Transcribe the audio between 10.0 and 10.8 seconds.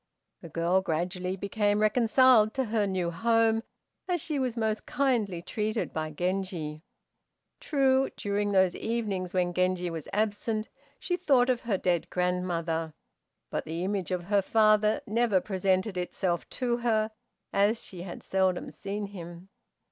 absent